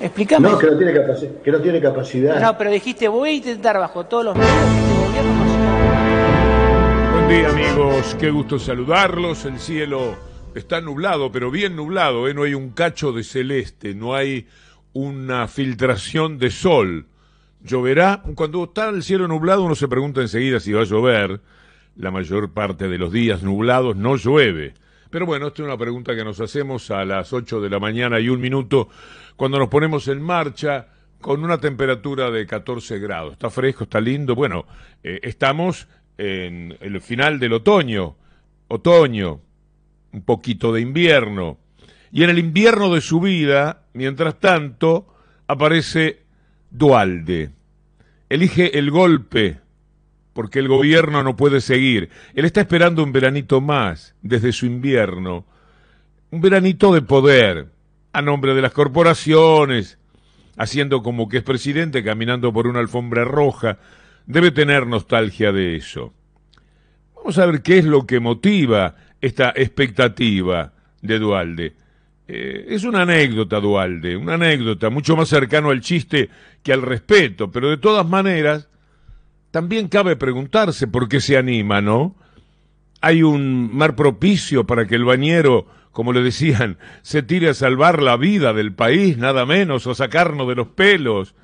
Explícame. 0.00 0.48
No, 0.48 0.58
que 0.58 0.66
no 0.66 0.78
tiene, 0.78 0.94
que 1.44 1.52
no 1.52 1.60
tiene 1.60 1.80
capacidad. 1.80 2.40
No, 2.40 2.56
pero 2.56 2.70
dijiste, 2.70 3.06
voy 3.08 3.28
a 3.28 3.32
intentar 3.34 3.78
bajo 3.78 4.06
todos 4.06 4.24
los 4.24 4.36
medios 4.36 4.54
este 4.54 4.94
gobierno. 5.06 5.44
Buen 7.12 7.28
día 7.28 7.50
amigos, 7.50 8.16
qué 8.18 8.30
gusto 8.30 8.58
saludarlos. 8.58 9.44
El 9.44 9.58
cielo 9.58 10.16
está 10.54 10.80
nublado, 10.80 11.30
pero 11.30 11.50
bien 11.50 11.76
nublado, 11.76 12.28
¿eh? 12.28 12.34
no 12.34 12.44
hay 12.44 12.54
un 12.54 12.70
cacho 12.70 13.12
de 13.12 13.24
celeste, 13.24 13.94
no 13.94 14.14
hay 14.14 14.46
una 14.94 15.46
filtración 15.48 16.38
de 16.38 16.50
sol. 16.50 17.06
Lloverá. 17.62 18.22
Cuando 18.34 18.64
está 18.64 18.88
el 18.88 19.02
cielo 19.02 19.28
nublado 19.28 19.64
uno 19.64 19.74
se 19.74 19.86
pregunta 19.86 20.22
enseguida 20.22 20.60
si 20.60 20.72
va 20.72 20.80
a 20.80 20.84
llover. 20.84 21.40
La 21.96 22.10
mayor 22.10 22.52
parte 22.52 22.88
de 22.88 22.96
los 22.96 23.12
días 23.12 23.42
nublados 23.42 23.96
no 23.96 24.16
llueve. 24.16 24.72
Pero 25.10 25.26
bueno, 25.26 25.48
esta 25.48 25.62
es 25.62 25.66
una 25.66 25.76
pregunta 25.76 26.14
que 26.14 26.24
nos 26.24 26.40
hacemos 26.40 26.90
a 26.92 27.04
las 27.04 27.32
8 27.32 27.60
de 27.60 27.68
la 27.68 27.80
mañana 27.80 28.20
y 28.20 28.28
un 28.28 28.40
minuto 28.40 28.88
cuando 29.34 29.58
nos 29.58 29.68
ponemos 29.68 30.06
en 30.06 30.22
marcha 30.22 30.86
con 31.20 31.42
una 31.42 31.58
temperatura 31.58 32.30
de 32.30 32.46
14 32.46 32.98
grados. 33.00 33.32
Está 33.32 33.50
fresco, 33.50 33.84
está 33.84 34.00
lindo. 34.00 34.36
Bueno, 34.36 34.66
eh, 35.02 35.18
estamos 35.22 35.88
en 36.16 36.76
el 36.80 37.00
final 37.00 37.40
del 37.40 37.54
otoño, 37.54 38.16
otoño, 38.68 39.40
un 40.12 40.22
poquito 40.22 40.72
de 40.72 40.80
invierno. 40.80 41.58
Y 42.12 42.22
en 42.22 42.30
el 42.30 42.38
invierno 42.38 42.94
de 42.94 43.00
su 43.00 43.20
vida, 43.20 43.82
mientras 43.92 44.38
tanto, 44.38 45.12
aparece 45.48 46.20
Dualde. 46.70 47.50
Elige 48.28 48.78
el 48.78 48.92
golpe, 48.92 49.58
porque 50.32 50.58
el 50.58 50.68
gobierno 50.68 51.22
no 51.22 51.36
puede 51.36 51.60
seguir. 51.60 52.10
Él 52.34 52.44
está 52.44 52.60
esperando 52.60 53.02
un 53.02 53.12
veranito 53.12 53.60
más 53.60 54.14
desde 54.22 54.52
su 54.52 54.66
invierno. 54.66 55.44
Un 56.30 56.40
veranito 56.40 56.92
de 56.94 57.02
poder, 57.02 57.68
a 58.12 58.22
nombre 58.22 58.54
de 58.54 58.62
las 58.62 58.72
corporaciones, 58.72 59.98
haciendo 60.56 61.02
como 61.02 61.28
que 61.28 61.38
es 61.38 61.42
presidente, 61.42 62.04
caminando 62.04 62.52
por 62.52 62.66
una 62.66 62.80
alfombra 62.80 63.24
roja. 63.24 63.78
Debe 64.26 64.50
tener 64.50 64.86
nostalgia 64.86 65.52
de 65.52 65.76
eso. 65.76 66.12
Vamos 67.16 67.38
a 67.38 67.46
ver 67.46 67.62
qué 67.62 67.78
es 67.78 67.84
lo 67.84 68.06
que 68.06 68.20
motiva 68.20 68.94
esta 69.20 69.52
expectativa 69.54 70.72
de 71.02 71.18
Dualde. 71.18 71.74
Eh, 72.28 72.66
es 72.68 72.84
una 72.84 73.02
anécdota, 73.02 73.58
Dualde, 73.60 74.16
una 74.16 74.34
anécdota, 74.34 74.88
mucho 74.88 75.16
más 75.16 75.28
cercano 75.28 75.70
al 75.70 75.80
chiste 75.80 76.30
que 76.62 76.72
al 76.72 76.82
respeto, 76.82 77.50
pero 77.50 77.68
de 77.68 77.76
todas 77.76 78.06
maneras, 78.06 78.68
también 79.50 79.88
cabe 79.88 80.16
preguntarse 80.16 80.86
por 80.86 81.08
qué 81.08 81.20
se 81.20 81.36
anima, 81.36 81.80
¿no? 81.80 82.14
Hay 83.00 83.22
un 83.22 83.74
mar 83.74 83.96
propicio 83.96 84.66
para 84.66 84.86
que 84.86 84.94
el 84.94 85.04
bañero, 85.04 85.66
como 85.92 86.12
le 86.12 86.22
decían, 86.22 86.78
se 87.02 87.22
tire 87.22 87.48
a 87.48 87.54
salvar 87.54 88.02
la 88.02 88.16
vida 88.16 88.52
del 88.52 88.72
país, 88.72 89.18
nada 89.18 89.46
menos, 89.46 89.86
o 89.86 89.94
sacarnos 89.94 90.46
de 90.48 90.54
los 90.54 90.68
pelos. 90.68 91.34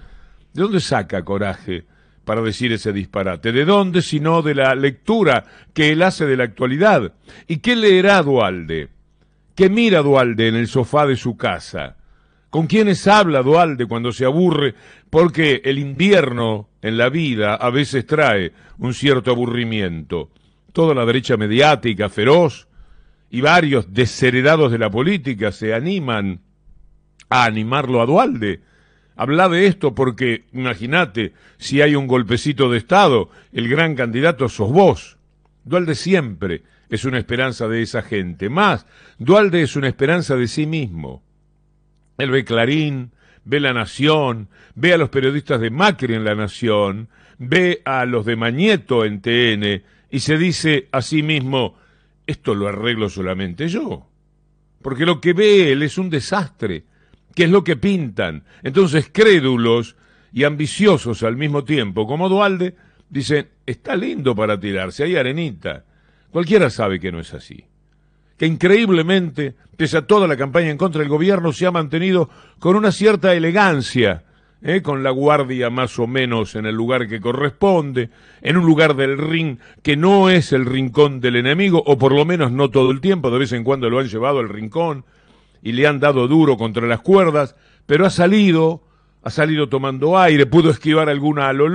¿De 0.53 0.63
dónde 0.63 0.81
saca 0.81 1.25
coraje 1.25 1.85
para 2.25 2.43
decir 2.43 2.73
ese 2.73 2.93
disparate? 2.93 3.53
¿De 3.53 3.65
dónde 3.65 4.03
sino 4.03 4.43
de 4.43 4.55
la 4.55 4.75
lectura 4.75 5.45
que 5.73 5.91
él 5.93 6.03
hace 6.03 6.27
de 6.27 6.37
la 6.37 6.45
actualidad? 6.45 7.13
¿Y 7.49 7.59
qué 7.59 7.75
leerá 7.75 8.23
Dualde? 8.23 8.89
¿Qué 9.55 9.71
mira 9.71 10.03
Dualde 10.03 10.49
en 10.49 10.55
el 10.55 10.69
sofá 10.69 11.07
de 11.07 11.17
su 11.17 11.37
casa? 11.37 11.97
¿Con 12.51 12.67
quiénes 12.67 13.07
habla 13.09 13.43
Dualde 13.43 13.87
cuando 13.87 14.13
se 14.13 14.25
aburre? 14.25 14.75
Porque 15.11 15.63
el 15.65 15.79
invierno 15.79 16.69
en 16.87 16.97
la 16.97 17.09
vida 17.09 17.57
a 17.57 17.71
veces 17.71 18.07
trae 18.07 18.53
un 18.79 18.95
cierto 18.95 19.33
aburrimiento. 19.33 20.31
Toda 20.73 20.95
la 20.95 21.05
derecha 21.05 21.37
mediática 21.37 22.09
feroz 22.09 22.69
y 23.29 23.41
varios 23.41 23.93
desheredados 23.93 24.71
de 24.71 24.79
la 24.79 24.89
política 24.89 25.51
se 25.51 25.75
animan 25.75 26.43
a 27.29 27.45
animarlo 27.45 28.01
a 28.01 28.07
Dualde. 28.07 28.61
Habla 29.17 29.49
de 29.49 29.67
esto 29.67 29.97
porque, 29.97 30.45
imagínate, 30.53 31.33
si 31.57 31.83
hay 31.83 31.97
un 31.97 32.07
golpecito 32.07 32.71
de 32.71 32.79
Estado, 32.79 33.31
el 33.53 33.69
gran 33.69 33.97
candidato 33.97 34.49
sos 34.49 34.71
vos. 34.71 35.19
Dualde 35.65 35.97
siempre 35.97 36.63
es 36.89 37.05
una 37.05 37.19
esperanza 37.19 37.67
de 37.67 37.83
esa 37.83 38.03
gente. 38.03 38.49
Más, 38.49 38.87
Dualde 39.19 39.63
es 39.63 39.75
una 39.75 39.89
esperanza 39.89 40.37
de 40.37 40.47
sí 40.47 40.67
mismo. 40.67 41.25
Él 42.17 42.31
ve 42.31 42.45
Clarín, 42.45 43.11
ve 43.47 43.61
La 43.61 43.73
Nación, 43.73 44.49
ve 44.75 44.93
a 44.93 44.99
los 44.99 45.09
periodistas 45.09 45.61
de 45.61 45.71
Macri 45.71 46.15
en 46.15 46.25
La 46.25 46.35
Nación, 46.35 47.09
ve 47.39 47.81
a 47.85 48.05
los 48.05 48.27
de 48.27 48.37
Mañeto 48.37 49.05
en 49.05 49.21
TN 49.23 49.83
y 50.11 50.21
se 50.21 50.37
dice 50.37 50.89
a 50.93 51.01
sí 51.01 51.23
mismo, 51.23 51.77
esto 52.27 52.55
lo 52.55 52.69
arreglo 52.69 53.09
solamente 53.09 53.69
yo. 53.69 54.09
Porque 54.83 55.07
lo 55.07 55.21
que 55.21 55.33
ve 55.33 55.73
él 55.73 55.83
es 55.83 55.97
un 55.97 56.11
desastre, 56.11 56.85
que 57.35 57.45
es 57.45 57.51
lo 57.51 57.65
que 57.65 57.77
pintan. 57.77 58.45
Entonces, 58.63 59.09
crédulos 59.13 59.97
y 60.33 60.45
ambiciosos 60.45 61.23
al 61.23 61.37
mismo 61.37 61.65
tiempo, 61.65 62.07
como 62.07 62.29
Dualde, 62.29 62.75
dicen, 63.09 63.49
está 63.65 63.97
lindo 63.97 64.35
para 64.35 64.59
tirarse, 64.59 65.05
hay 65.05 65.17
arenita. 65.17 65.85
Cualquiera 66.31 66.69
sabe 66.69 66.99
que 66.99 67.13
no 67.13 67.21
es 67.21 67.33
así 67.33 67.65
que 68.37 68.47
increíblemente, 68.47 69.55
pese 69.77 69.99
a 69.99 70.07
toda 70.07 70.27
la 70.27 70.37
campaña 70.37 70.71
en 70.71 70.79
contra 70.79 71.01
del 71.01 71.09
gobierno, 71.09 71.53
se 71.53 71.67
ha 71.67 71.71
mantenido 71.71 72.29
con 72.59 72.77
una 72.77 72.93
cierta 72.93 73.35
elegancia, 73.35 74.25
¿eh? 74.63 74.83
con 74.83 75.03
la 75.03 75.11
guardia 75.11 75.71
más 75.71 75.99
o 75.99 76.07
menos 76.07 76.55
en 76.55 76.67
el 76.67 76.75
lugar 76.75 77.09
que 77.09 77.21
corresponde, 77.21 78.11
en 78.43 78.57
un 78.57 78.67
lugar 78.67 78.95
del 78.95 79.19
ring 79.19 79.59
que 79.83 79.97
no 79.97 80.29
es 80.29 80.53
el 80.53 80.67
rincón 80.67 81.21
del 81.21 81.37
enemigo, 81.37 81.83
o 81.87 81.97
por 81.99 82.13
lo 82.13 82.25
menos 82.25 82.53
no 82.53 82.71
todo 82.71 82.91
el 82.91 83.01
tiempo, 83.01 83.31
de 83.31 83.39
vez 83.39 83.53
en 83.53 83.65
cuando 83.65 83.89
lo 83.89 83.99
han 83.99 84.09
llevado 84.09 84.41
al 84.41 84.49
rincón 84.49 85.05
y 85.63 85.73
le 85.73 85.87
han 85.87 86.01
dado 86.01 86.29
duro 86.29 86.57
contra 86.57 86.87
las 86.87 87.01
cuerdas, 87.01 87.57
pero 87.87 88.07
ha 88.07 88.11
salido, 88.11 88.83
ha 89.23 89.31
salido 89.31 89.69
tomando 89.69 90.19
aire, 90.19 90.47
pudo 90.47 90.71
esquivar 90.71 91.09
alguna 91.09 91.49
a 91.49 91.53
lo 91.53 91.67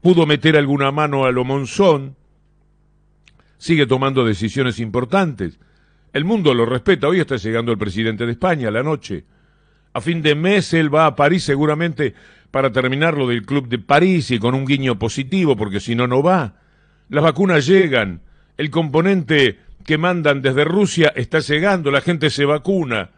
pudo 0.00 0.26
meter 0.26 0.56
alguna 0.56 0.90
mano 0.90 1.24
a 1.24 1.30
lo 1.30 1.44
monzón, 1.44 2.16
sigue 3.62 3.86
tomando 3.86 4.24
decisiones 4.24 4.80
importantes. 4.80 5.56
El 6.12 6.24
mundo 6.24 6.52
lo 6.52 6.66
respeta. 6.66 7.06
Hoy 7.06 7.20
está 7.20 7.36
llegando 7.36 7.70
el 7.70 7.78
presidente 7.78 8.26
de 8.26 8.32
España 8.32 8.66
a 8.66 8.72
la 8.72 8.82
noche. 8.82 9.24
A 9.92 10.00
fin 10.00 10.20
de 10.20 10.34
mes 10.34 10.74
él 10.74 10.92
va 10.92 11.06
a 11.06 11.14
París 11.14 11.44
seguramente 11.44 12.12
para 12.50 12.72
terminar 12.72 13.16
lo 13.16 13.28
del 13.28 13.46
Club 13.46 13.68
de 13.68 13.78
París 13.78 14.32
y 14.32 14.40
con 14.40 14.56
un 14.56 14.64
guiño 14.64 14.98
positivo, 14.98 15.56
porque 15.56 15.78
si 15.78 15.94
no, 15.94 16.08
no 16.08 16.24
va. 16.24 16.56
Las 17.08 17.22
vacunas 17.22 17.64
llegan. 17.64 18.22
El 18.56 18.68
componente 18.68 19.60
que 19.84 19.96
mandan 19.96 20.42
desde 20.42 20.64
Rusia 20.64 21.12
está 21.14 21.38
llegando. 21.38 21.92
La 21.92 22.00
gente 22.00 22.30
se 22.30 22.44
vacuna. 22.44 23.10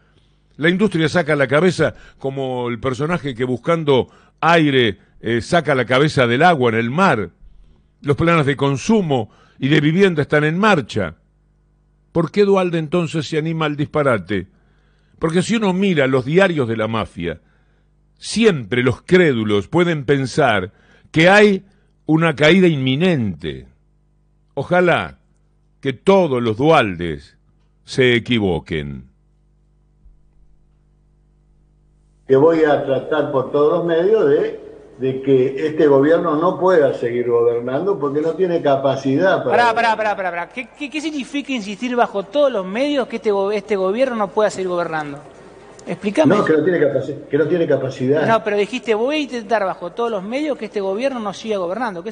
La 0.57 0.69
industria 0.69 1.09
saca 1.09 1.35
la 1.35 1.47
cabeza 1.47 1.95
como 2.19 2.69
el 2.69 2.79
personaje 2.79 3.33
que 3.33 3.45
buscando 3.45 4.09
aire 4.41 4.99
eh, 5.21 5.41
saca 5.41 5.73
la 5.73 5.85
cabeza 5.85 6.27
del 6.27 6.43
agua 6.43 6.69
en 6.69 6.75
el 6.75 6.91
mar. 6.91 7.31
Los 8.03 8.15
planes 8.15 8.45
de 8.45 8.55
consumo 8.55 9.31
y 9.59 9.69
de 9.69 9.81
vivienda 9.81 10.21
están 10.21 10.43
en 10.43 10.57
marcha. 10.57 11.15
¿Por 12.11 12.31
qué 12.31 12.45
Dualde 12.45 12.77
entonces 12.77 13.27
se 13.27 13.37
anima 13.37 13.65
al 13.65 13.75
disparate? 13.75 14.47
Porque 15.19 15.41
si 15.41 15.55
uno 15.55 15.73
mira 15.73 16.07
los 16.07 16.25
diarios 16.25 16.67
de 16.67 16.77
la 16.77 16.87
mafia, 16.87 17.41
siempre 18.17 18.83
los 18.83 19.01
crédulos 19.01 19.67
pueden 19.67 20.05
pensar 20.05 20.71
que 21.11 21.29
hay 21.29 21.65
una 22.05 22.35
caída 22.35 22.67
inminente. 22.67 23.67
Ojalá 24.53 25.19
que 25.81 25.93
todos 25.93 26.41
los 26.41 26.57
Dualdes 26.57 27.37
se 27.83 28.15
equivoquen. 28.15 29.09
Que 32.27 32.35
voy 32.35 32.63
a 32.63 32.83
tratar 32.85 33.31
por 33.31 33.51
todos 33.51 33.79
los 33.79 33.85
medios 33.85 34.27
de, 34.29 34.64
de 34.97 35.21
que 35.21 35.67
este 35.67 35.87
gobierno 35.87 36.35
no 36.35 36.59
pueda 36.59 36.93
seguir 36.93 37.29
gobernando 37.29 37.99
porque 37.99 38.21
no 38.21 38.31
tiene 38.33 38.61
capacidad 38.61 39.43
para... 39.43 39.73
Pará, 39.73 39.73
pará, 39.73 39.95
pará, 39.97 40.15
pará, 40.15 40.29
pará. 40.29 40.49
¿Qué, 40.49 40.69
qué, 40.77 40.89
qué 40.89 41.01
significa 41.01 41.51
insistir 41.51 41.95
bajo 41.95 42.23
todos 42.23 42.51
los 42.51 42.65
medios 42.65 43.07
que 43.07 43.17
este, 43.17 43.31
este 43.53 43.75
gobierno 43.75 44.15
no 44.15 44.29
pueda 44.29 44.49
seguir 44.49 44.69
gobernando? 44.69 45.19
Explícame. 45.85 46.35
No, 46.35 46.45
que 46.45 46.53
no 46.53 46.63
tiene, 46.63 46.79
que 47.29 47.37
no 47.37 47.47
tiene 47.47 47.67
capacidad. 47.67 48.25
No, 48.25 48.43
pero 48.43 48.57
dijiste, 48.57 48.95
voy 48.95 49.15
a 49.17 49.19
intentar 49.19 49.65
bajo 49.65 49.91
todos 49.91 50.09
los 50.09 50.23
medios 50.23 50.57
que 50.57 50.65
este 50.65 50.81
gobierno 50.81 51.19
no 51.19 51.33
siga 51.33 51.57
gobernando. 51.57 52.03
¿Qué 52.03 52.11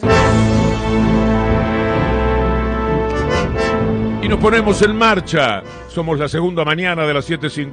Y 4.22 4.28
nos 4.28 4.40
ponemos 4.40 4.82
en 4.82 4.96
marcha. 4.96 5.64
Somos 5.88 6.20
la 6.20 6.28
segunda 6.28 6.64
mañana 6.64 7.08
de 7.08 7.14
las 7.14 7.30
7.50. 7.30 7.72